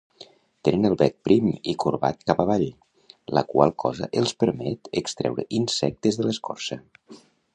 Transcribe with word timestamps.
Tenen 0.67 0.85
el 0.89 0.95
bec 1.01 1.17
prim 1.27 1.49
i 1.73 1.75
corbat 1.83 2.23
cap 2.31 2.41
avall, 2.45 2.65
la 3.39 3.45
qual 3.51 3.75
cosa 3.85 4.09
els 4.23 4.35
permet 4.45 4.91
extreure 5.03 5.47
insectes 5.61 6.21
de 6.21 6.29
l'escorça. 6.29 6.83